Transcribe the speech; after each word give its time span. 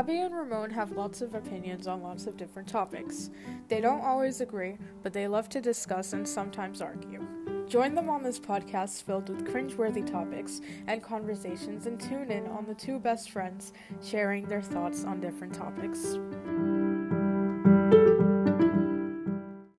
Abby 0.00 0.20
and 0.20 0.34
Ramon 0.34 0.70
have 0.70 0.92
lots 0.92 1.20
of 1.20 1.34
opinions 1.34 1.86
on 1.86 2.02
lots 2.02 2.26
of 2.26 2.38
different 2.38 2.66
topics. 2.66 3.28
They 3.68 3.82
don't 3.82 4.00
always 4.00 4.40
agree, 4.40 4.78
but 5.02 5.12
they 5.12 5.28
love 5.28 5.50
to 5.50 5.60
discuss 5.60 6.14
and 6.14 6.26
sometimes 6.26 6.80
argue. 6.80 7.22
Join 7.68 7.94
them 7.94 8.08
on 8.08 8.22
this 8.22 8.40
podcast 8.40 9.02
filled 9.02 9.28
with 9.28 9.46
cringeworthy 9.46 10.10
topics 10.10 10.62
and 10.86 11.02
conversations 11.02 11.84
and 11.84 12.00
tune 12.00 12.30
in 12.30 12.46
on 12.46 12.64
the 12.64 12.74
two 12.74 12.98
best 12.98 13.30
friends 13.30 13.74
sharing 14.02 14.46
their 14.46 14.62
thoughts 14.62 15.04
on 15.04 15.20
different 15.20 15.52
topics. 15.52 16.16